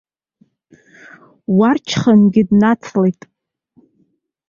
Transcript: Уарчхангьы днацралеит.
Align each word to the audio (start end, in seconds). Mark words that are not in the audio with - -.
Уарчхангьы 1.57 2.41
днацралеит. 2.49 3.21